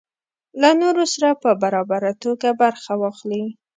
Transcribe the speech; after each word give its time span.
له 0.61 0.69
نورو 0.81 1.03
سره 1.13 1.29
په 1.43 1.49
برابره 1.63 2.11
توګه 2.23 2.49
برخه 2.63 2.93
واخلي. 3.01 3.43